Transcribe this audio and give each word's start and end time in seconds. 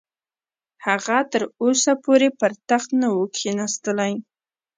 هغه 0.85 1.17
تر 1.31 1.43
اوسه 1.63 1.91
پورې 2.03 2.27
پر 2.39 2.51
تخت 2.69 2.89
نه 3.01 3.07
وو 3.13 3.23
کښېنستلی. 3.33 4.13